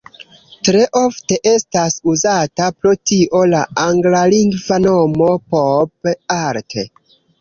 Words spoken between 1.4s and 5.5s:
estas uzata pro tio la anglalingva nomo